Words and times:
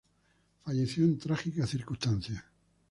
Falleció 0.65 1.05
en 1.05 1.19
trágicas 1.19 1.69
circunstancias. 1.69 2.43